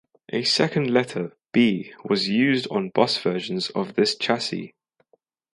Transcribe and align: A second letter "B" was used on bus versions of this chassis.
A 0.33 0.41
second 0.41 0.89
letter 0.89 1.37
"B" 1.51 1.93
was 2.03 2.27
used 2.27 2.67
on 2.71 2.89
bus 2.89 3.19
versions 3.19 3.69
of 3.69 3.93
this 3.93 4.15
chassis. 4.15 4.73